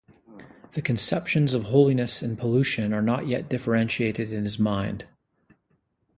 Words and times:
The 0.71 0.81
conceptions 0.81 1.53
of 1.53 1.65
holiness 1.65 2.23
and 2.23 2.35
pollution 2.35 2.91
are 2.91 3.03
not 3.03 3.27
yet 3.27 3.47
differentiated 3.47 4.33
in 4.33 4.45
his 4.45 4.57
mind. 4.57 5.05